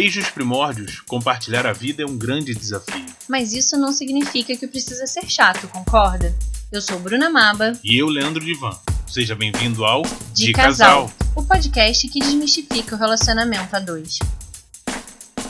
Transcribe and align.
Desde 0.00 0.20
os 0.20 0.30
primórdios, 0.30 1.00
compartilhar 1.00 1.66
a 1.66 1.72
vida 1.72 2.04
é 2.04 2.06
um 2.06 2.16
grande 2.16 2.54
desafio. 2.54 3.04
Mas 3.28 3.52
isso 3.52 3.76
não 3.76 3.92
significa 3.92 4.56
que 4.56 4.68
precisa 4.68 5.08
ser 5.08 5.28
chato, 5.28 5.66
concorda? 5.66 6.32
Eu 6.70 6.80
sou 6.80 7.00
Bruna 7.00 7.28
Maba. 7.28 7.72
E 7.82 7.98
eu, 7.98 8.06
Leandro 8.06 8.44
Divan. 8.44 8.70
Seja 9.08 9.34
bem-vindo 9.34 9.84
ao 9.84 10.02
De, 10.32 10.46
De 10.46 10.52
Casal, 10.52 11.08
Casal, 11.08 11.32
o 11.34 11.42
podcast 11.42 12.06
que 12.06 12.20
desmistifica 12.20 12.94
o 12.94 12.98
relacionamento 12.98 13.74
a 13.74 13.80
dois. 13.80 14.20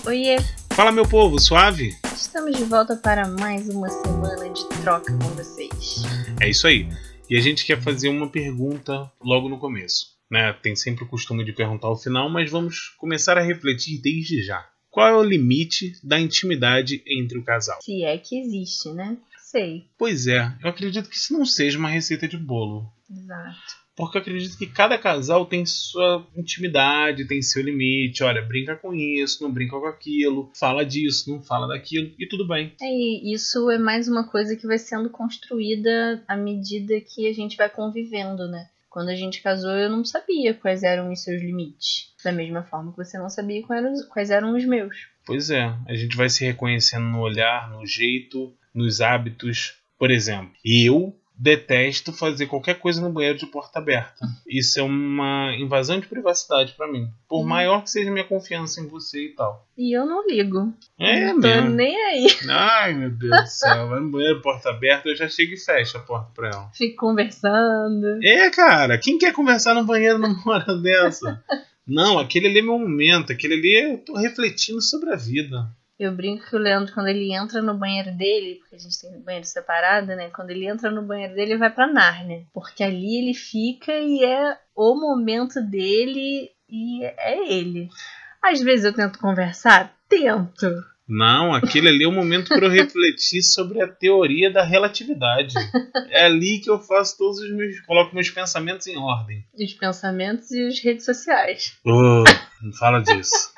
Oiê! 0.07 0.39
Fala, 0.71 0.93
meu 0.93 1.07
povo, 1.07 1.39
suave? 1.39 1.95
Estamos 2.17 2.57
de 2.57 2.65
volta 2.65 2.97
para 2.97 3.29
mais 3.29 3.69
uma 3.69 3.91
semana 3.91 4.49
de 4.49 4.67
troca 4.81 5.13
com 5.13 5.29
vocês. 5.35 6.05
É 6.41 6.49
isso 6.49 6.67
aí. 6.67 6.89
E 7.29 7.37
a 7.37 7.41
gente 7.43 7.67
quer 7.67 7.83
fazer 7.83 8.09
uma 8.09 8.31
pergunta 8.31 9.13
logo 9.23 9.47
no 9.47 9.59
começo 9.59 10.18
né? 10.31 10.53
Tem 10.63 10.77
sempre 10.77 11.05
o 11.05 11.09
costume 11.09 11.45
de 11.45 11.53
perguntar 11.53 11.89
ao 11.89 11.99
final, 11.99 12.29
mas 12.29 12.51
vamos 12.51 12.91
começar 12.99 13.39
a 13.39 13.43
refletir 13.43 14.01
desde 14.01 14.43
já. 14.43 14.69
Qual 14.91 15.07
é 15.07 15.15
o 15.15 15.23
limite 15.23 15.93
da 16.03 16.19
intimidade 16.19 17.03
entre 17.07 17.39
o 17.39 17.45
casal? 17.45 17.79
Se 17.83 18.03
é 18.03 18.17
que 18.19 18.41
existe, 18.41 18.91
né? 18.91 19.17
Sei. 19.39 19.87
Pois 19.97 20.27
é, 20.27 20.53
eu 20.63 20.69
acredito 20.69 21.09
que 21.09 21.17
isso 21.17 21.33
não 21.33 21.45
seja 21.45 21.79
uma 21.79 21.89
receita 21.89 22.29
de 22.29 22.37
bolo. 22.37 22.91
Exato. 23.11 23.89
Porque 23.97 24.17
eu 24.17 24.21
acredito 24.21 24.57
que 24.57 24.67
cada 24.67 24.97
casal 24.97 25.45
tem 25.45 25.67
sua 25.67 26.25
intimidade, 26.37 27.27
tem 27.27 27.43
seu 27.43 27.63
limite. 27.63 28.23
Olha, 28.23 28.41
brinca 28.41 28.77
com 28.77 28.95
isso, 28.95 29.43
não 29.43 29.51
brinca 29.51 29.79
com 29.79 29.87
aquilo, 29.87 30.53
fala 30.55 30.85
disso, 30.85 31.31
não 31.33 31.43
fala 31.43 31.67
daquilo, 31.67 32.13
e 32.17 32.27
tudo 32.29 32.47
bem. 32.47 32.73
É, 32.81 32.87
e 32.87 33.33
isso 33.35 33.69
é 33.71 33.79
mais 33.79 34.07
uma 34.07 34.29
coisa 34.29 34.55
que 34.55 34.69
vai 34.69 34.79
sendo 34.79 35.11
construída 35.11 36.23
à 36.29 36.37
medida 36.37 37.01
que 37.01 37.27
a 37.27 37.33
gente 37.33 37.57
vai 37.57 37.69
convivendo, 37.69 38.47
né? 38.47 38.69
Quando 38.99 39.11
a 39.11 39.15
gente 39.15 39.41
casou, 39.43 39.71
eu 39.71 39.89
não 39.89 40.05
sabia 40.05 40.53
quais 40.53 40.83
eram 40.83 41.13
os 41.13 41.23
seus 41.23 41.41
limites. 41.41 42.13
Da 42.25 42.33
mesma 42.33 42.65
forma 42.65 42.91
que 42.91 42.97
você 42.97 43.17
não 43.17 43.31
sabia 43.31 43.63
quais 44.09 44.29
eram, 44.29 44.57
os 44.57 44.65
meus. 44.65 45.07
Pois 45.25 45.51
é, 45.51 45.73
a 45.87 45.95
gente 45.95 46.17
vai 46.17 46.29
se 46.29 46.45
reconhecendo 46.45 47.05
no 47.05 47.21
olhar, 47.21 47.71
no 47.71 47.87
jeito, 47.87 48.53
nos 48.75 49.01
hábitos. 49.01 49.77
Por 49.97 50.11
exemplo, 50.11 50.53
eu 50.65 51.17
detesto 51.39 52.13
fazer 52.13 52.47
qualquer 52.47 52.81
coisa 52.81 53.01
no 53.01 53.13
banheiro 53.13 53.39
de 53.39 53.47
porta 53.47 53.79
aberta. 53.79 54.27
Isso 54.47 54.81
é 54.81 54.83
uma 54.83 55.55
invasão 55.57 56.01
de 56.01 56.09
privacidade 56.09 56.73
para 56.73 56.91
mim. 56.91 57.09
Por 57.29 57.41
uhum. 57.41 57.47
maior 57.47 57.85
que 57.85 57.91
seja 57.91 58.11
minha 58.11 58.25
confiança 58.25 58.81
em 58.81 58.89
você 58.89 59.27
e 59.27 59.29
tal. 59.31 59.65
E 59.77 59.97
eu 59.97 60.05
não 60.05 60.27
ligo. 60.27 60.75
É, 60.99 61.27
não 61.27 61.41
tô 61.41 61.47
mesmo. 61.47 61.71
nem 61.71 61.97
aí. 61.97 62.27
Ai, 62.51 62.95
meu 62.95 63.11
Deus 63.11 63.41
do 63.41 63.47
céu. 63.47 63.89
Vai 63.89 64.01
no 64.01 64.11
banheiro, 64.11 64.43
porta 64.43 64.71
aberta, 64.71 65.09
eu 65.09 65.15
já 65.15 65.29
chego 65.29 65.55
e 65.55 65.57
fecho 65.57 65.97
a 65.97 66.01
porta 66.01 66.33
pra 66.35 66.49
ela. 66.49 66.71
Fico 66.75 66.97
conversando. 66.97 68.19
É, 68.23 68.51
cara. 68.51 68.99
Quem 68.99 69.17
quer 69.17 69.33
conversar 69.33 69.75
no 69.75 69.85
banheiro 69.85 70.19
numa 70.19 70.43
hora 70.51 70.77
dessa? 70.77 71.41
não, 71.87 72.19
aquele 72.19 72.49
ali 72.49 72.59
é 72.59 72.63
meu 72.63 72.79
momento. 72.79 73.31
Aquele 73.31 73.55
ali 73.55 73.93
eu 73.93 73.99
tô 73.99 74.17
refletindo 74.17 74.83
sobre 74.83 75.13
a 75.13 75.17
vida. 75.17 75.69
Eu 75.99 76.13
brinco 76.13 76.49
que 76.49 76.55
o 76.55 76.61
Leandro, 76.61 76.95
quando 76.95 77.09
ele 77.09 77.35
entra 77.35 77.61
no 77.61 77.75
banheiro 77.75 78.13
dele, 78.13 78.61
porque 78.61 78.77
a 78.77 78.79
gente 78.79 79.01
tem 79.01 79.21
banheiro 79.21 79.47
separado, 79.47 80.07
né? 80.07 80.31
Quando 80.31 80.51
ele 80.51 80.67
entra 80.67 80.91
no 80.93 81.03
banheiro 81.03 81.35
dele, 81.35 81.53
ele 81.53 81.59
vai 81.59 81.71
pra 81.71 81.93
Nárnia. 81.93 82.47
Porque 82.55 82.85
ali 82.85 83.19
ele 83.19 83.35
fica 83.35 83.93
e 83.93 84.25
é 84.25 84.57
o 84.77 84.95
momento 84.95 85.61
dele 85.61 86.51
e 86.69 87.05
é 87.05 87.53
ele. 87.53 87.89
Às 88.41 88.61
vezes 88.61 88.85
eu 88.85 88.93
tento 88.93 89.19
conversar, 89.19 89.93
tento. 90.09 90.67
Não, 91.09 91.55
aquele 91.55 91.89
ali 91.89 92.05
é 92.05 92.09
o 92.09 92.13
momento 92.13 92.49
para 92.49 92.67
eu 92.67 92.71
refletir 92.71 93.43
sobre 93.43 93.81
a 93.83 93.89
teoria 93.89 94.53
da 94.53 94.63
relatividade. 94.63 95.55
É 96.11 96.27
ali 96.27 96.61
que 96.63 96.71
eu 96.71 96.79
faço 96.79 97.17
todos 97.17 97.39
os 97.39 97.51
meus. 97.51 97.81
coloco 97.81 98.15
meus 98.15 98.31
pensamentos 98.31 98.87
em 98.87 98.97
ordem. 98.97 99.45
Os 99.59 99.73
pensamentos 99.73 100.51
e 100.51 100.67
as 100.67 100.79
redes 100.81 101.07
sociais. 101.07 101.79
Oh, 101.85 102.25
não 102.63 102.73
fala 102.75 103.01
disso. 103.01 103.51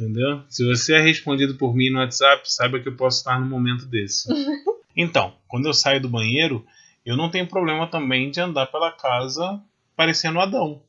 Entendeu? 0.00 0.42
Se 0.48 0.64
você 0.64 0.94
é 0.94 1.00
respondido 1.00 1.56
por 1.56 1.74
mim 1.74 1.90
no 1.90 1.98
WhatsApp, 1.98 2.42
saiba 2.50 2.80
que 2.80 2.88
eu 2.88 2.96
posso 2.96 3.18
estar 3.18 3.38
no 3.38 3.46
momento 3.46 3.86
desse. 3.86 4.28
Então, 4.96 5.34
quando 5.46 5.66
eu 5.66 5.72
saio 5.72 6.00
do 6.00 6.08
banheiro, 6.08 6.66
eu 7.06 7.16
não 7.16 7.30
tenho 7.30 7.46
problema 7.46 7.86
também 7.86 8.28
de 8.28 8.40
andar 8.40 8.66
pela 8.66 8.90
casa 8.90 9.62
parecendo 9.94 10.40
Adão. 10.40 10.82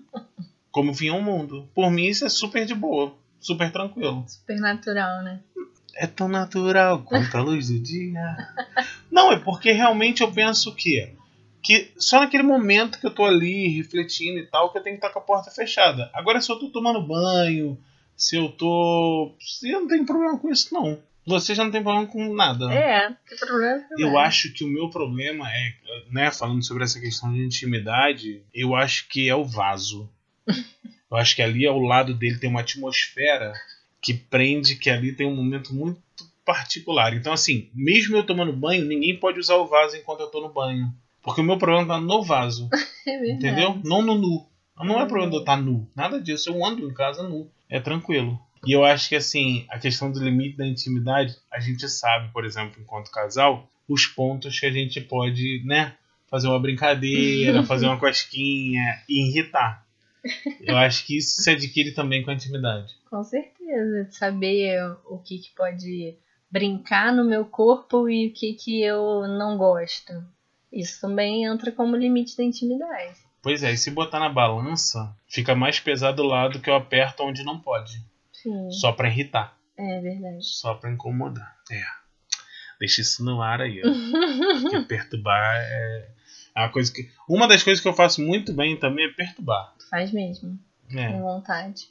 Como 0.72 0.94
vinha 0.94 1.12
o 1.12 1.22
mundo. 1.22 1.68
Por 1.74 1.90
mim, 1.90 2.06
isso 2.06 2.24
é 2.24 2.30
super 2.30 2.64
de 2.64 2.74
boa 2.74 3.14
super 3.44 3.70
tranquilo. 3.70 4.24
Super 4.26 4.58
natural, 4.58 5.22
né? 5.22 5.40
É 5.96 6.06
tão 6.06 6.28
natural 6.28 7.02
quanto 7.02 7.36
a 7.36 7.42
luz 7.42 7.68
do 7.68 7.78
dia. 7.78 8.36
Não, 9.10 9.30
é 9.30 9.38
porque 9.38 9.70
realmente 9.70 10.22
eu 10.22 10.32
penso 10.32 10.74
que 10.74 11.14
que 11.62 11.92
só 11.96 12.20
naquele 12.20 12.42
momento 12.42 13.00
que 13.00 13.06
eu 13.06 13.10
tô 13.10 13.24
ali 13.24 13.68
refletindo 13.68 14.38
e 14.38 14.46
tal 14.46 14.70
que 14.70 14.76
eu 14.76 14.82
tenho 14.82 14.98
que 14.98 15.06
estar 15.06 15.12
com 15.12 15.18
a 15.18 15.22
porta 15.22 15.50
fechada. 15.50 16.10
Agora 16.12 16.40
se 16.40 16.50
eu 16.50 16.58
tô 16.58 16.68
tomando 16.68 17.06
banho, 17.06 17.78
se 18.16 18.36
eu 18.36 18.48
tô, 18.50 19.34
eu 19.62 19.80
não 19.80 19.88
tenho 19.88 20.06
problema 20.06 20.38
com 20.38 20.50
isso 20.50 20.72
não. 20.72 20.98
Você 21.26 21.54
já 21.54 21.64
não 21.64 21.70
tem 21.70 21.82
problema 21.82 22.06
com 22.06 22.34
nada. 22.34 22.72
É, 22.72 23.16
que 23.26 23.36
problema. 23.36 23.82
Eu 23.98 24.18
acho 24.18 24.52
que 24.52 24.62
o 24.62 24.68
meu 24.68 24.90
problema 24.90 25.48
é, 25.50 25.74
né, 26.10 26.30
falando 26.30 26.62
sobre 26.62 26.84
essa 26.84 27.00
questão 27.00 27.32
de 27.32 27.42
intimidade, 27.42 28.42
eu 28.52 28.74
acho 28.74 29.08
que 29.08 29.28
é 29.28 29.34
o 29.34 29.44
vaso. 29.44 30.08
Eu 31.10 31.18
acho 31.18 31.36
que 31.36 31.42
ali 31.42 31.64
ao 31.64 31.78
lado 31.78 32.12
dele 32.12 32.38
tem 32.38 32.50
uma 32.50 32.62
atmosfera 32.62 33.52
que 34.02 34.12
prende 34.12 34.74
que 34.74 34.90
ali 34.90 35.12
tem 35.12 35.24
um 35.24 35.36
momento 35.36 35.72
muito 35.72 36.02
particular. 36.44 37.14
Então, 37.14 37.32
assim, 37.32 37.70
mesmo 37.72 38.16
eu 38.16 38.26
tomando 38.26 38.52
banho, 38.52 38.84
ninguém 38.84 39.16
pode 39.16 39.38
usar 39.38 39.54
o 39.54 39.66
vaso 39.68 39.96
enquanto 39.96 40.20
eu 40.20 40.26
tô 40.26 40.40
no 40.40 40.52
banho. 40.52 40.92
Porque 41.22 41.40
o 41.40 41.44
meu 41.44 41.56
problema 41.56 41.86
tá 41.86 42.00
no 42.00 42.22
vaso. 42.22 42.68
É 43.06 43.30
entendeu? 43.30 43.78
Não 43.84 44.00
no 44.00 44.14
nu. 44.14 44.46
Não 44.78 44.98
é 44.98 45.04
problema 45.04 45.30
de 45.30 45.36
eu 45.36 45.40
estar 45.40 45.58
nu. 45.58 45.86
Nada 45.94 46.18
disso. 46.18 46.48
Eu 46.48 46.64
ando 46.64 46.88
em 46.88 46.92
casa 46.92 47.22
nu. 47.22 47.50
É 47.68 47.80
tranquilo. 47.80 48.38
E 48.66 48.72
eu 48.72 48.84
acho 48.84 49.08
que, 49.08 49.16
assim, 49.16 49.66
a 49.68 49.78
questão 49.78 50.10
do 50.10 50.22
limite 50.22 50.56
da 50.56 50.66
intimidade, 50.66 51.36
a 51.50 51.60
gente 51.60 51.88
sabe, 51.88 52.32
por 52.32 52.44
exemplo, 52.44 52.80
enquanto 52.80 53.10
casal, 53.10 53.68
os 53.88 54.06
pontos 54.06 54.58
que 54.58 54.66
a 54.66 54.72
gente 54.72 55.00
pode, 55.00 55.62
né? 55.64 55.94
Fazer 56.28 56.48
uma 56.48 56.58
brincadeira, 56.58 57.62
fazer 57.62 57.86
uma 57.86 58.00
cosquinha 58.00 59.02
e 59.08 59.28
irritar. 59.28 59.84
Eu 60.60 60.76
acho 60.78 61.06
que 61.06 61.18
isso 61.18 61.42
se 61.42 61.50
adquire 61.50 61.92
também 61.92 62.22
com 62.22 62.30
a 62.30 62.34
intimidade. 62.34 62.94
Com 63.10 63.22
certeza. 63.22 64.08
Saber 64.10 64.80
o 65.04 65.18
que, 65.18 65.38
que 65.38 65.50
pode 65.54 66.16
brincar 66.50 67.12
no 67.12 67.24
meu 67.24 67.44
corpo 67.44 68.08
e 68.08 68.28
o 68.28 68.32
que, 68.32 68.54
que 68.54 68.82
eu 68.82 69.28
não 69.28 69.58
gosto. 69.58 70.12
Isso 70.72 71.00
também 71.00 71.44
entra 71.44 71.70
como 71.70 71.96
limite 71.96 72.36
da 72.36 72.42
intimidade. 72.42 73.23
Pois 73.44 73.62
é, 73.62 73.72
e 73.72 73.76
se 73.76 73.90
botar 73.90 74.18
na 74.18 74.30
balança, 74.30 75.14
fica 75.28 75.54
mais 75.54 75.78
pesado 75.78 76.22
o 76.22 76.26
lado 76.26 76.60
que 76.60 76.70
eu 76.70 76.74
aperto 76.74 77.22
onde 77.22 77.44
não 77.44 77.60
pode. 77.60 78.02
Sim. 78.32 78.70
Só 78.70 78.90
pra 78.90 79.06
irritar. 79.06 79.54
É 79.76 80.00
verdade. 80.00 80.42
Só 80.42 80.72
pra 80.72 80.90
incomodar. 80.90 81.54
É. 81.70 81.82
Deixa 82.80 83.02
isso 83.02 83.22
no 83.22 83.42
ar 83.42 83.60
aí, 83.60 83.82
ó. 83.84 83.88
Porque 84.62 84.80
perturbar 84.80 85.56
é. 85.56 86.08
É 86.56 86.60
uma 86.60 86.70
coisa 86.70 86.90
que. 86.90 87.10
Uma 87.28 87.46
das 87.46 87.62
coisas 87.62 87.82
que 87.82 87.88
eu 87.88 87.92
faço 87.92 88.22
muito 88.22 88.50
bem 88.50 88.78
também 88.78 89.04
é 89.04 89.12
perturbar. 89.12 89.74
Faz 89.90 90.10
mesmo. 90.10 90.58
É. 90.90 91.12
Com 91.12 91.20
vontade. 91.20 91.90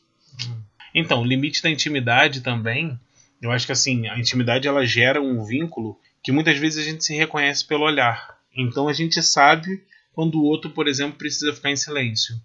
Então, 0.96 1.22
o 1.22 1.26
limite 1.26 1.62
da 1.62 1.70
intimidade 1.70 2.42
também. 2.42 3.00
Eu 3.40 3.52
acho 3.52 3.68
que 3.68 3.74
assim, 3.74 4.08
a 4.08 4.18
intimidade 4.18 4.68
ela 4.68 4.84
gera 4.88 5.22
um 5.22 5.44
vínculo 5.44 6.00
que 6.24 6.32
muitas 6.32 6.58
vezes 6.58 6.84
a 6.84 6.90
gente 6.90 7.04
se 7.04 7.16
reconhece 7.16 7.64
pelo 7.64 7.84
olhar. 7.84 8.40
Então 8.56 8.88
a 8.88 8.94
gente 8.94 9.22
sabe 9.22 9.84
quando 10.14 10.40
o 10.40 10.44
outro, 10.44 10.70
por 10.70 10.88
exemplo, 10.88 11.18
precisa 11.18 11.54
ficar 11.54 11.72
em 11.72 11.76
silêncio. 11.76 12.36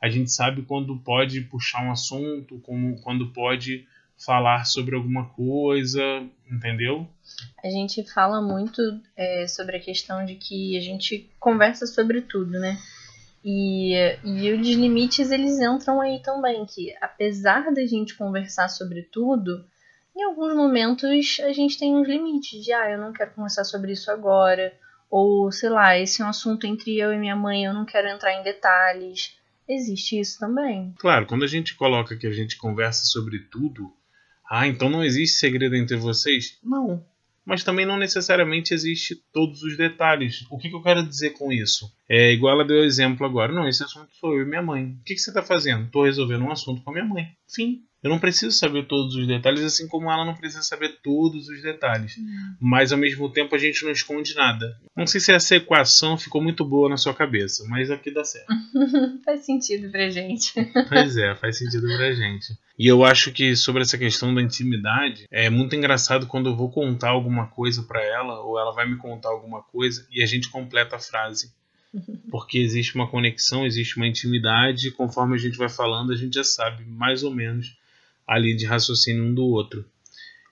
A 0.00 0.08
gente 0.08 0.30
sabe 0.30 0.62
quando 0.62 0.96
pode 0.98 1.40
puxar 1.42 1.84
um 1.84 1.90
assunto, 1.90 2.58
como, 2.60 3.00
quando 3.02 3.32
pode 3.32 3.86
falar 4.18 4.64
sobre 4.64 4.94
alguma 4.94 5.26
coisa, 5.30 6.00
entendeu? 6.50 7.06
A 7.62 7.68
gente 7.68 8.02
fala 8.04 8.40
muito 8.40 8.80
é, 9.16 9.46
sobre 9.46 9.76
a 9.76 9.80
questão 9.80 10.24
de 10.24 10.36
que 10.36 10.76
a 10.76 10.80
gente 10.80 11.28
conversa 11.38 11.86
sobre 11.86 12.22
tudo, 12.22 12.52
né? 12.58 12.78
E, 13.44 13.94
e 14.24 14.52
os 14.52 14.66
limites 14.66 15.30
eles 15.30 15.60
entram 15.60 16.00
aí 16.00 16.20
também, 16.20 16.64
que 16.66 16.94
apesar 17.00 17.72
da 17.72 17.86
gente 17.86 18.16
conversar 18.16 18.68
sobre 18.68 19.02
tudo, 19.02 19.64
em 20.16 20.24
alguns 20.24 20.54
momentos 20.54 21.04
a 21.40 21.52
gente 21.52 21.78
tem 21.78 21.94
uns 21.94 22.08
limites 22.08 22.64
de 22.64 22.72
ah, 22.72 22.90
eu 22.90 22.98
não 22.98 23.12
quero 23.12 23.32
conversar 23.32 23.64
sobre 23.64 23.92
isso 23.92 24.10
agora, 24.10 24.72
ou 25.16 25.50
sei 25.50 25.70
lá, 25.70 25.98
esse 25.98 26.20
é 26.20 26.24
um 26.26 26.28
assunto 26.28 26.66
entre 26.66 26.94
eu 26.98 27.10
e 27.10 27.16
minha 27.16 27.34
mãe, 27.34 27.64
eu 27.64 27.72
não 27.72 27.86
quero 27.86 28.06
entrar 28.06 28.38
em 28.38 28.42
detalhes. 28.42 29.34
Existe 29.66 30.20
isso 30.20 30.38
também. 30.38 30.92
Claro, 30.98 31.24
quando 31.24 31.42
a 31.42 31.46
gente 31.48 31.74
coloca 31.74 32.14
que 32.18 32.26
a 32.26 32.32
gente 32.32 32.58
conversa 32.58 33.06
sobre 33.06 33.38
tudo, 33.38 33.90
ah, 34.50 34.66
então 34.66 34.90
não 34.90 35.02
existe 35.02 35.38
segredo 35.38 35.74
entre 35.74 35.96
vocês? 35.96 36.58
Não. 36.62 37.02
Mas 37.46 37.64
também 37.64 37.86
não 37.86 37.96
necessariamente 37.96 38.74
existe 38.74 39.16
todos 39.32 39.62
os 39.62 39.74
detalhes. 39.78 40.44
O 40.50 40.58
que, 40.58 40.68
que 40.68 40.76
eu 40.76 40.82
quero 40.82 41.02
dizer 41.02 41.30
com 41.30 41.50
isso? 41.50 41.90
É 42.06 42.32
igual 42.32 42.52
ela 42.52 42.64
deu 42.66 42.84
exemplo 42.84 43.24
agora. 43.24 43.50
Não, 43.50 43.66
esse 43.66 43.82
assunto 43.82 44.14
sou 44.20 44.34
eu 44.34 44.42
e 44.42 44.46
minha 44.46 44.62
mãe. 44.62 44.98
O 45.00 45.02
que, 45.02 45.14
que 45.14 45.20
você 45.20 45.30
está 45.30 45.42
fazendo? 45.42 45.86
Estou 45.86 46.04
resolvendo 46.04 46.44
um 46.44 46.52
assunto 46.52 46.82
com 46.82 46.90
a 46.90 46.92
minha 46.92 47.06
mãe. 47.06 47.28
Fim. 47.48 47.84
Eu 48.06 48.10
não 48.10 48.20
preciso 48.20 48.56
saber 48.56 48.86
todos 48.86 49.16
os 49.16 49.26
detalhes, 49.26 49.64
assim 49.64 49.88
como 49.88 50.08
ela 50.08 50.24
não 50.24 50.36
precisa 50.36 50.62
saber 50.62 51.00
todos 51.02 51.48
os 51.48 51.60
detalhes. 51.60 52.16
Uhum. 52.16 52.54
Mas 52.60 52.92
ao 52.92 52.98
mesmo 52.98 53.28
tempo 53.28 53.56
a 53.56 53.58
gente 53.58 53.84
não 53.84 53.90
esconde 53.90 54.32
nada. 54.36 54.78
Não 54.96 55.08
sei 55.08 55.20
se 55.20 55.32
essa 55.32 55.56
equação 55.56 56.16
ficou 56.16 56.40
muito 56.40 56.64
boa 56.64 56.88
na 56.88 56.96
sua 56.96 57.12
cabeça, 57.12 57.64
mas 57.68 57.90
aqui 57.90 58.12
dá 58.12 58.22
certo. 58.22 58.46
faz 59.26 59.44
sentido 59.44 59.90
pra 59.90 60.08
gente. 60.08 60.52
pois 60.88 61.16
é, 61.16 61.34
faz 61.34 61.58
sentido 61.58 61.88
pra 61.96 62.12
gente. 62.12 62.56
E 62.78 62.86
eu 62.86 63.04
acho 63.04 63.32
que 63.32 63.56
sobre 63.56 63.82
essa 63.82 63.98
questão 63.98 64.32
da 64.32 64.40
intimidade, 64.40 65.26
é 65.28 65.50
muito 65.50 65.74
engraçado 65.74 66.28
quando 66.28 66.48
eu 66.48 66.54
vou 66.54 66.70
contar 66.70 67.08
alguma 67.08 67.48
coisa 67.48 67.82
para 67.82 68.00
ela, 68.04 68.38
ou 68.42 68.56
ela 68.56 68.70
vai 68.70 68.88
me 68.88 68.98
contar 68.98 69.30
alguma 69.30 69.64
coisa, 69.64 70.06
e 70.12 70.22
a 70.22 70.26
gente 70.26 70.48
completa 70.48 70.94
a 70.94 71.00
frase. 71.00 71.52
Porque 72.30 72.58
existe 72.58 72.94
uma 72.94 73.10
conexão, 73.10 73.66
existe 73.66 73.96
uma 73.96 74.06
intimidade, 74.06 74.86
e 74.86 74.92
conforme 74.92 75.34
a 75.34 75.38
gente 75.38 75.58
vai 75.58 75.68
falando, 75.68 76.12
a 76.12 76.16
gente 76.16 76.34
já 76.34 76.44
sabe 76.44 76.84
mais 76.84 77.24
ou 77.24 77.34
menos 77.34 77.74
ali 78.26 78.56
de 78.56 78.66
raciocínio 78.66 79.24
um 79.24 79.34
do 79.34 79.46
outro. 79.46 79.84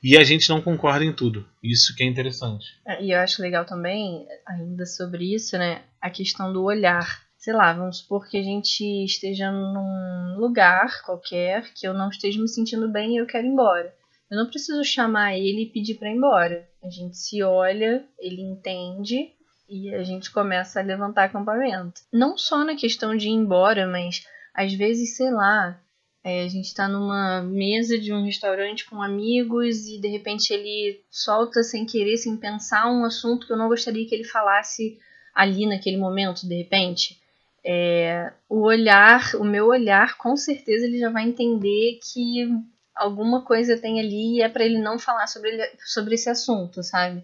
E 0.03 0.19
a 0.19 0.23
gente 0.23 0.51
não 0.51 0.61
concorda 0.61 1.03
em 1.03 1.15
tudo. 1.15 1.49
Isso 1.63 1.97
que 1.97 2.03
é 2.03 2.07
interessante. 2.07 2.67
É, 2.87 3.03
e 3.03 3.13
eu 3.13 3.19
acho 3.21 3.41
legal 3.41 3.65
também, 3.65 4.27
ainda 4.47 4.85
sobre 4.85 5.35
isso, 5.35 5.57
né? 5.57 5.83
A 5.99 6.11
questão 6.11 6.53
do 6.53 6.63
olhar. 6.63 7.25
Sei 7.39 7.55
lá, 7.55 7.73
vamos 7.73 7.99
supor 7.99 8.29
que 8.29 8.37
a 8.37 8.43
gente 8.43 8.85
esteja 9.05 9.51
num 9.51 10.37
lugar 10.39 11.03
qualquer 11.03 11.73
que 11.75 11.87
eu 11.87 11.95
não 11.95 12.11
esteja 12.11 12.41
me 12.41 12.49
sentindo 12.49 12.87
bem 12.87 13.15
e 13.15 13.17
eu 13.17 13.27
quero 13.27 13.47
ir 13.47 13.51
embora. 13.51 13.95
Eu 14.31 14.37
não 14.37 14.47
preciso 14.47 14.85
chamar 14.85 15.39
ele 15.39 15.63
e 15.63 15.71
pedir 15.71 15.95
para 15.95 16.11
ir 16.11 16.17
embora. 16.17 16.69
A 16.83 16.91
gente 16.91 17.17
se 17.17 17.43
olha, 17.43 18.05
ele 18.19 18.43
entende 18.43 19.33
e 19.69 19.95
a 19.95 20.03
gente 20.03 20.31
começa 20.31 20.81
a 20.81 20.83
levantar 20.83 21.25
acampamento. 21.25 22.03
Não 22.13 22.37
só 22.37 22.63
na 22.65 22.77
questão 22.77 23.17
de 23.17 23.29
ir 23.29 23.33
embora, 23.33 23.87
mas 23.87 24.27
às 24.55 24.73
vezes, 24.75 25.17
sei 25.17 25.31
lá, 25.31 25.81
é, 26.25 26.43
a 26.43 26.49
gente 26.49 26.65
está 26.65 26.89
numa 26.89 27.43
mesa 27.43 27.99
de 27.99 28.11
um 28.11 28.25
restaurante 28.25 28.89
com 28.89 29.03
amigos 29.03 29.87
e 29.87 30.01
de 30.01 30.09
repente 30.09 30.55
ele 30.55 31.03
solta 31.11 31.63
sem 31.63 31.85
querer, 31.85 32.17
sem 32.17 32.35
pensar, 32.35 32.91
um 32.91 33.05
assunto 33.05 33.47
que 33.47 33.53
eu 33.53 33.59
não 33.59 33.69
gostaria 33.69 34.09
que 34.09 34.15
ele 34.15 34.25
falasse 34.25 34.99
ali 35.35 35.67
naquele 35.67 35.99
momento, 35.99 36.49
de 36.49 36.57
repente. 36.57 37.21
É, 37.63 38.33
o 38.49 38.63
olhar, 38.63 39.35
o 39.35 39.45
meu 39.45 39.67
olhar, 39.67 40.17
com 40.17 40.35
certeza 40.35 40.87
ele 40.87 40.99
já 40.99 41.11
vai 41.11 41.25
entender 41.25 42.01
que 42.03 42.49
alguma 42.95 43.43
coisa 43.43 43.77
tem 43.77 44.01
ali 44.01 44.39
e 44.39 44.43
é 44.43 44.49
para 44.49 44.65
ele 44.65 44.79
não 44.79 44.99
falar 44.99 45.27
sobre, 45.27 45.51
ele, 45.51 45.63
sobre 45.85 46.15
esse 46.15 46.31
assunto, 46.31 46.83
sabe? 46.83 47.23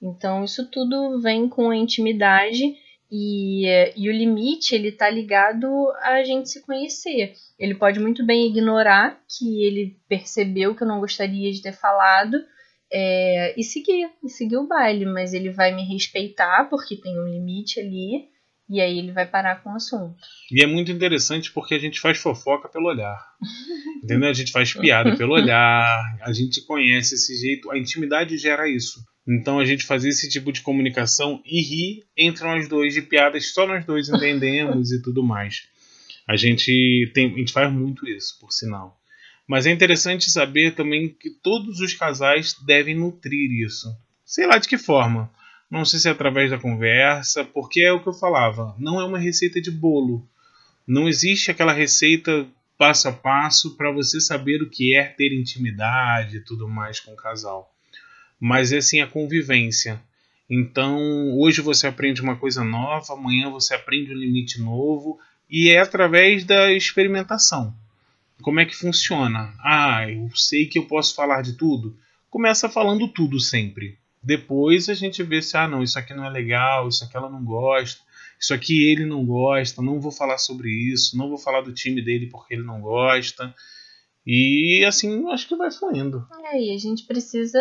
Então 0.00 0.44
isso 0.44 0.68
tudo 0.68 1.18
vem 1.20 1.48
com 1.48 1.70
a 1.70 1.76
intimidade 1.76 2.76
e, 3.14 3.66
e 3.94 4.08
o 4.08 4.12
limite 4.12 4.74
ele 4.74 4.90
tá 4.90 5.10
ligado 5.10 5.66
a 6.00 6.24
gente 6.24 6.48
se 6.48 6.62
conhecer. 6.62 7.34
Ele 7.58 7.74
pode 7.74 8.00
muito 8.00 8.24
bem 8.24 8.48
ignorar 8.48 9.20
que 9.28 9.62
ele 9.62 9.98
percebeu 10.08 10.74
que 10.74 10.82
eu 10.82 10.88
não 10.88 10.98
gostaria 10.98 11.52
de 11.52 11.60
ter 11.60 11.74
falado 11.74 12.38
é, 12.90 13.54
e 13.54 13.62
seguir, 13.62 14.08
e 14.24 14.30
seguir 14.30 14.56
o 14.56 14.66
baile, 14.66 15.04
mas 15.04 15.34
ele 15.34 15.50
vai 15.50 15.74
me 15.74 15.82
respeitar 15.82 16.70
porque 16.70 16.96
tem 16.96 17.20
um 17.20 17.28
limite 17.28 17.78
ali 17.78 18.30
e 18.70 18.80
aí 18.80 18.98
ele 18.98 19.12
vai 19.12 19.26
parar 19.26 19.62
com 19.62 19.70
o 19.70 19.76
assunto. 19.76 20.16
E 20.50 20.64
é 20.64 20.66
muito 20.66 20.90
interessante 20.90 21.52
porque 21.52 21.74
a 21.74 21.78
gente 21.78 22.00
faz 22.00 22.16
fofoca 22.16 22.66
pelo 22.66 22.88
olhar. 22.88 23.18
Entendeu? 24.02 24.30
A 24.30 24.32
gente 24.32 24.50
faz 24.50 24.72
piada 24.72 25.14
pelo 25.18 25.34
olhar, 25.34 26.02
a 26.22 26.32
gente 26.32 26.64
conhece 26.64 27.14
esse 27.14 27.36
jeito, 27.36 27.70
a 27.70 27.76
intimidade 27.76 28.38
gera 28.38 28.66
isso. 28.66 29.04
Então 29.26 29.60
a 29.60 29.64
gente 29.64 29.84
faz 29.84 30.04
esse 30.04 30.28
tipo 30.28 30.52
de 30.52 30.62
comunicação 30.62 31.40
e 31.46 31.62
rir 31.62 32.04
entre 32.16 32.44
nós 32.44 32.68
dois 32.68 32.92
de 32.92 33.02
piadas 33.02 33.52
só 33.52 33.66
nós 33.66 33.84
dois 33.84 34.08
entendemos 34.08 34.90
e 34.90 35.00
tudo 35.00 35.22
mais. 35.22 35.68
A 36.26 36.36
gente 36.36 37.10
tem, 37.14 37.32
a 37.32 37.38
gente 37.38 37.52
faz 37.52 37.72
muito 37.72 38.08
isso, 38.08 38.38
por 38.40 38.52
sinal. 38.52 39.00
Mas 39.46 39.66
é 39.66 39.70
interessante 39.70 40.30
saber 40.30 40.74
também 40.74 41.08
que 41.08 41.30
todos 41.30 41.80
os 41.80 41.94
casais 41.94 42.54
devem 42.64 42.96
nutrir 42.96 43.50
isso. 43.64 43.88
Sei 44.24 44.46
lá 44.46 44.58
de 44.58 44.68
que 44.68 44.78
forma. 44.78 45.30
Não 45.70 45.84
sei 45.84 46.00
se 46.00 46.08
é 46.08 46.10
através 46.10 46.50
da 46.50 46.58
conversa, 46.58 47.44
porque 47.44 47.80
é 47.80 47.92
o 47.92 48.00
que 48.00 48.08
eu 48.08 48.12
falava. 48.12 48.74
Não 48.78 49.00
é 49.00 49.04
uma 49.04 49.18
receita 49.18 49.60
de 49.60 49.70
bolo. 49.70 50.28
Não 50.86 51.08
existe 51.08 51.50
aquela 51.50 51.72
receita 51.72 52.46
passo 52.76 53.08
a 53.08 53.12
passo 53.12 53.76
para 53.76 53.92
você 53.92 54.20
saber 54.20 54.62
o 54.62 54.68
que 54.68 54.94
é 54.96 55.04
ter 55.04 55.32
intimidade 55.32 56.38
e 56.38 56.44
tudo 56.44 56.68
mais 56.68 56.98
com 56.98 57.12
o 57.12 57.16
casal 57.16 57.71
mas 58.42 58.72
é 58.72 58.78
assim 58.78 59.00
a 59.00 59.06
convivência. 59.06 60.02
Então, 60.50 60.98
hoje 61.38 61.60
você 61.60 61.86
aprende 61.86 62.20
uma 62.20 62.34
coisa 62.34 62.64
nova, 62.64 63.12
amanhã 63.12 63.48
você 63.48 63.72
aprende 63.72 64.12
um 64.12 64.18
limite 64.18 64.60
novo, 64.60 65.16
e 65.48 65.68
é 65.68 65.78
através 65.78 66.44
da 66.44 66.72
experimentação. 66.72 67.72
Como 68.42 68.58
é 68.58 68.64
que 68.64 68.74
funciona? 68.74 69.54
Ah, 69.60 70.10
eu 70.10 70.28
sei 70.34 70.66
que 70.66 70.76
eu 70.76 70.86
posso 70.86 71.14
falar 71.14 71.42
de 71.42 71.52
tudo. 71.52 71.96
Começa 72.28 72.68
falando 72.68 73.06
tudo 73.06 73.38
sempre. 73.38 73.96
Depois 74.20 74.88
a 74.88 74.94
gente 74.94 75.22
vê 75.22 75.40
se, 75.40 75.56
ah, 75.56 75.68
não, 75.68 75.80
isso 75.80 75.96
aqui 75.96 76.12
não 76.12 76.24
é 76.24 76.28
legal, 76.28 76.88
isso 76.88 77.04
aqui 77.04 77.16
ela 77.16 77.30
não 77.30 77.44
gosta, 77.44 78.00
isso 78.40 78.52
aqui 78.52 78.90
ele 78.90 79.06
não 79.06 79.24
gosta, 79.24 79.80
não 79.80 80.00
vou 80.00 80.10
falar 80.10 80.38
sobre 80.38 80.68
isso, 80.68 81.16
não 81.16 81.28
vou 81.28 81.38
falar 81.38 81.60
do 81.60 81.72
time 81.72 82.02
dele 82.02 82.26
porque 82.26 82.54
ele 82.54 82.64
não 82.64 82.80
gosta. 82.80 83.54
E 84.26 84.84
assim, 84.86 85.28
acho 85.30 85.48
que 85.48 85.56
vai 85.56 85.70
fluindo. 85.70 86.26
É, 86.52 86.60
e 86.60 86.74
a 86.74 86.78
gente 86.78 87.04
precisa, 87.04 87.58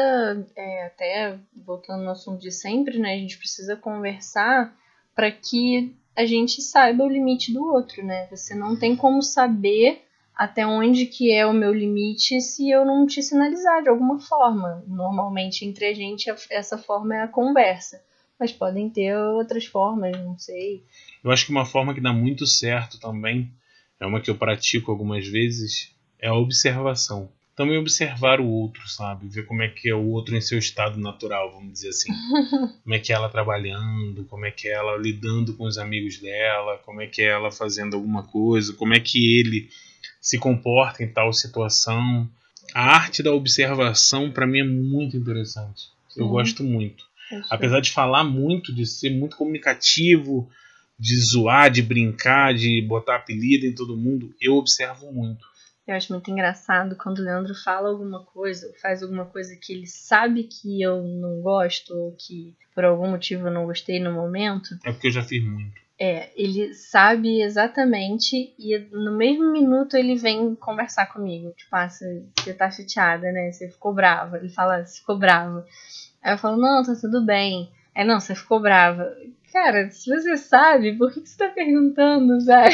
é, 0.56 0.86
até 0.86 1.40
voltando 1.56 2.04
no 2.04 2.12
assunto 2.12 2.40
de 2.40 2.52
sempre, 2.52 3.00
né? 3.00 3.16
A 3.16 3.18
gente 3.18 3.38
precisa 3.38 3.76
conversar 3.76 4.76
para 5.16 5.32
que 5.32 5.96
a 6.16 6.26
gente 6.26 6.62
saiba 6.62 7.04
o 7.04 7.10
limite 7.10 7.52
do 7.52 7.64
outro, 7.64 8.06
né? 8.06 8.28
Você 8.30 8.54
não 8.54 8.76
tem 8.76 8.96
como 8.96 9.24
saber 9.24 10.04
até 10.36 10.66
onde 10.66 11.06
que 11.06 11.32
é 11.32 11.46
o 11.46 11.54
meu 11.54 11.74
limite 11.74 12.40
se 12.42 12.70
eu 12.70 12.86
não 12.86 13.06
te 13.06 13.22
sinalizar 13.22 13.82
de 13.82 13.90
alguma 13.90 14.20
forma. 14.20 14.84
Normalmente 14.88 15.66
entre 15.66 15.86
a 15.86 15.94
gente 15.94 16.32
essa 16.50 16.78
forma 16.78 17.16
é 17.16 17.22
a 17.22 17.28
conversa, 17.28 18.04
mas 18.40 18.52
podem 18.52 18.90
ter 18.90 19.16
outras 19.16 19.66
formas, 19.66 20.18
não 20.20 20.38
sei. 20.38 20.84
Eu 21.24 21.32
acho 21.32 21.46
que 21.46 21.52
uma 21.52 21.66
forma 21.66 21.94
que 21.94 22.02
dá 22.02 22.14
muito 22.14 22.46
certo 22.46 23.00
também 23.00 23.52
é 24.00 24.06
uma 24.06 24.20
que 24.20 24.30
eu 24.30 24.36
pratico 24.36 24.92
algumas 24.92 25.28
vezes, 25.28 25.94
é 26.22 26.28
a 26.28 26.34
observação. 26.34 27.30
Também 27.56 27.78
observar 27.78 28.40
o 28.40 28.48
outro, 28.48 28.88
sabe? 28.88 29.28
Ver 29.28 29.46
como 29.46 29.62
é 29.62 29.68
que 29.68 29.90
é 29.90 29.96
o 29.96 30.08
outro 30.08 30.36
em 30.36 30.42
seu 30.42 30.58
estado 30.58 31.00
natural, 31.00 31.52
vamos 31.52 31.74
dizer 31.74 31.90
assim. 31.90 32.12
como 32.84 32.96
é 32.96 33.00
que 33.00 33.12
é 33.12 33.16
ela 33.16 33.30
trabalhando, 33.30 34.24
como 34.26 34.46
é 34.46 34.52
que 34.52 34.68
é 34.68 34.72
ela 34.72 34.98
lidando 34.98 35.54
com 35.54 35.66
os 35.66 35.78
amigos 35.78 36.18
dela, 36.20 36.78
como 36.86 37.02
é 37.02 37.08
que 37.08 37.22
é 37.22 37.26
ela 37.26 37.52
fazendo 37.52 37.96
alguma 37.96 38.24
coisa, 38.24 38.74
como 38.74 38.94
é 38.94 39.00
que 39.00 39.40
ele 39.40 39.70
se 40.22 40.38
comporta 40.38 41.04
em 41.04 41.08
tal 41.08 41.34
situação. 41.34 42.30
A 42.74 42.96
arte 42.96 43.22
da 43.22 43.34
observação, 43.34 44.32
para 44.32 44.48
mim, 44.48 44.60
é 44.60 44.64
muito 44.64 45.18
interessante. 45.18 45.88
Eu 46.16 46.26
uhum. 46.26 46.32
gosto 46.32 46.64
muito. 46.64 47.04
Apesar 47.50 47.80
de 47.80 47.92
falar 47.92 48.24
muito, 48.24 48.74
de 48.74 48.86
ser 48.86 49.10
muito 49.10 49.38
comunicativo, 49.38 50.50
de 51.00 51.16
zoar, 51.20 51.72
de 51.72 51.82
brincar, 51.82 52.54
de 52.54 52.82
botar 52.82 53.16
apelido 53.16 53.66
em 53.66 53.74
todo 53.74 53.98
mundo, 53.98 54.34
eu 54.40 54.56
observo 54.56 55.12
muito. 55.12 55.46
Eu 55.88 55.96
acho 55.96 56.14
muito 56.14 56.30
engraçado 56.30 56.96
quando 56.96 57.20
o 57.20 57.24
Leandro 57.24 57.56
fala 57.56 57.90
alguma 57.90 58.24
coisa, 58.24 58.72
faz 58.82 59.02
alguma 59.02 59.26
coisa 59.26 59.56
que 59.56 59.74
ele 59.74 59.88
sabe 59.88 60.44
que 60.44 60.82
eu 60.82 61.02
não 61.02 61.42
gosto, 61.42 61.94
ou 61.94 62.16
que 62.16 62.56
por 62.74 62.86
algum 62.86 63.10
motivo 63.10 63.48
eu 63.48 63.52
não 63.52 63.66
gostei 63.66 64.00
no 64.00 64.14
momento. 64.14 64.78
É 64.86 64.92
porque 64.92 65.08
eu 65.08 65.12
já 65.12 65.24
fiz 65.24 65.44
muito. 65.44 65.82
É, 66.00 66.32
ele 66.36 66.74
sabe 66.74 67.44
exatamente 67.44 68.56
e 68.58 68.76
no 68.92 69.16
mesmo 69.16 69.52
minuto 69.52 69.96
ele 69.96 70.16
vem 70.16 70.56
conversar 70.56 71.06
comigo. 71.08 71.52
Tipo, 71.56 71.76
ah, 71.76 71.88
você, 71.88 72.26
você 72.36 72.54
tá 72.54 72.72
chateada, 72.72 73.32
né? 73.32 73.52
Você 73.52 73.70
ficou 73.70 73.94
brava. 73.94 74.38
Ele 74.38 74.50
fala, 74.50 74.84
você 74.84 75.00
ficou 75.00 75.20
brava. 75.20 75.64
Aí 76.24 76.34
eu 76.34 76.38
falo, 76.40 76.58
não, 76.58 76.84
tá 76.84 76.96
tudo 77.00 77.24
bem. 77.24 77.70
É, 77.94 78.04
não, 78.04 78.20
você 78.20 78.36
ficou 78.36 78.60
brava. 78.60 79.12
Cara, 79.52 79.90
se 79.92 80.10
você 80.10 80.38
sabe, 80.38 80.94
por 80.98 81.12
que 81.12 81.20
você 81.20 81.38
tá 81.38 81.50
perguntando, 81.50 82.40
Zé? 82.40 82.70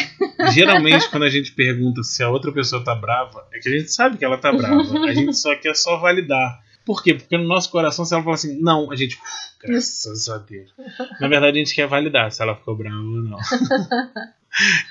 Geralmente, 0.54 1.10
quando 1.10 1.24
a 1.24 1.30
gente 1.30 1.52
pergunta 1.54 2.04
se 2.04 2.22
a 2.22 2.30
outra 2.30 2.52
pessoa 2.52 2.84
tá 2.84 2.94
brava, 2.94 3.48
é 3.52 3.60
que 3.60 3.68
a 3.68 3.72
gente 3.72 3.92
sabe 3.92 4.18
que 4.18 4.24
ela 4.24 4.38
tá 4.38 4.52
brava. 4.54 5.06
A 5.06 5.14
gente 5.14 5.36
só 5.36 5.56
quer 5.56 5.76
só 5.76 5.98
validar. 5.98 6.62
Por 6.86 7.04
quê? 7.04 7.16
Porque 7.16 7.36
no 7.36 7.48
nosso 7.48 7.72
coração, 7.72 8.06
se 8.06 8.14
ela 8.14 8.24
falar 8.24 8.36
assim, 8.36 8.62
não, 8.62 8.92
a 8.92 8.96
gente, 8.96 9.18
graças 9.62 10.30
a 10.30 10.38
Deus. 10.38 10.72
Na 11.20 11.28
verdade, 11.28 11.58
a 11.58 11.60
gente 11.60 11.74
quer 11.74 11.88
validar 11.88 12.32
se 12.32 12.42
ela 12.42 12.56
ficou 12.56 12.78
brava 12.78 12.96
ou 12.96 13.24
não. 13.24 13.40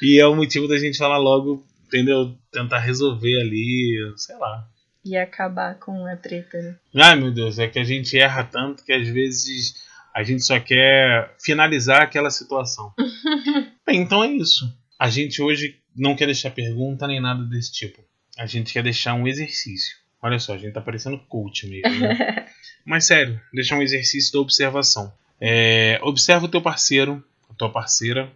e 0.02 0.20
é 0.20 0.26
o 0.26 0.34
motivo 0.34 0.66
da 0.66 0.76
gente 0.76 0.98
falar 0.98 1.18
logo, 1.18 1.64
entendeu? 1.86 2.36
Tentar 2.50 2.80
resolver 2.80 3.40
ali, 3.40 3.96
sei 4.16 4.36
lá. 4.36 4.66
E 5.04 5.16
acabar 5.16 5.78
com 5.78 6.04
a 6.04 6.16
treta, 6.16 6.60
né? 6.60 6.76
Ai, 6.96 7.14
meu 7.14 7.30
Deus, 7.30 7.60
é 7.60 7.68
que 7.68 7.78
a 7.78 7.84
gente 7.84 8.18
erra 8.18 8.42
tanto 8.42 8.84
que 8.84 8.92
às 8.92 9.06
vezes 9.08 9.85
a 10.16 10.22
gente 10.22 10.42
só 10.42 10.58
quer 10.58 11.34
finalizar 11.38 12.00
aquela 12.00 12.30
situação. 12.30 12.90
Bem, 13.86 14.00
então 14.00 14.24
é 14.24 14.28
isso. 14.28 14.64
A 14.98 15.10
gente 15.10 15.42
hoje 15.42 15.78
não 15.94 16.16
quer 16.16 16.24
deixar 16.24 16.50
pergunta 16.52 17.06
nem 17.06 17.20
nada 17.20 17.44
desse 17.44 17.70
tipo. 17.70 18.02
A 18.38 18.46
gente 18.46 18.72
quer 18.72 18.82
deixar 18.82 19.12
um 19.12 19.28
exercício. 19.28 19.94
Olha 20.22 20.38
só, 20.38 20.54
a 20.54 20.56
gente 20.56 20.72
tá 20.72 20.80
parecendo 20.80 21.18
coach 21.28 21.66
mesmo. 21.66 22.00
Né? 22.00 22.46
Mas 22.82 23.04
sério, 23.04 23.38
deixar 23.52 23.76
um 23.76 23.82
exercício 23.82 24.32
da 24.32 24.38
observação. 24.38 25.12
É, 25.38 26.00
observa 26.02 26.46
o 26.46 26.48
teu 26.48 26.62
parceiro, 26.62 27.22
a 27.50 27.52
tua 27.52 27.70
parceira, 27.70 28.32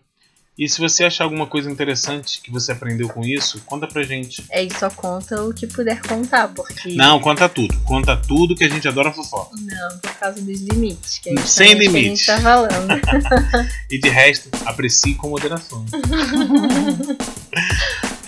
E 0.61 0.69
se 0.69 0.79
você 0.79 1.05
achar 1.05 1.25
alguma 1.25 1.47
coisa 1.47 1.71
interessante 1.71 2.39
que 2.43 2.51
você 2.51 2.71
aprendeu 2.73 3.09
com 3.09 3.25
isso, 3.25 3.63
conta 3.65 3.87
pra 3.87 4.03
gente. 4.03 4.45
É, 4.51 4.63
e 4.63 4.71
só 4.71 4.91
conta 4.91 5.43
o 5.43 5.55
que 5.55 5.67
puder 5.67 6.03
contar, 6.03 6.49
porque. 6.49 6.95
Não, 6.97 7.19
conta 7.19 7.49
tudo. 7.49 7.75
Conta 7.81 8.15
tudo 8.15 8.55
que 8.55 8.65
a 8.65 8.69
gente 8.69 8.87
adora 8.87 9.11
fofoca. 9.11 9.57
Não, 9.59 9.99
por 9.99 10.13
causa 10.17 10.39
dos 10.43 10.61
limites. 10.61 11.19
Que 11.19 11.31
é 11.31 11.37
Sem 11.41 11.69
justamente 11.69 11.75
o 11.75 11.79
que 11.79 11.87
a 11.87 11.91
limites. 12.01 12.19
gente 12.19 12.27
tá 12.27 12.41
falando. 12.43 12.91
E 13.91 13.99
de 13.99 14.09
resto, 14.11 14.51
aprecie 14.67 15.15
com 15.15 15.31
moderação. 15.31 15.85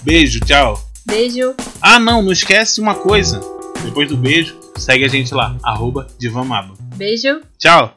Beijo, 0.03 0.41
tchau. 0.41 0.83
Beijo. 1.07 1.55
Ah, 1.81 1.99
não, 1.99 2.23
não 2.23 2.33
esquece 2.33 2.81
uma 2.81 2.95
coisa. 2.95 3.41
Depois 3.85 4.09
do 4.09 4.17
beijo, 4.17 4.59
segue 4.77 5.05
a 5.05 5.09
gente 5.09 5.35
lá, 5.35 5.57
arroba 5.62 6.07
Divamaba. 6.19 6.75
Beijo. 6.97 7.41
Tchau! 7.59 7.91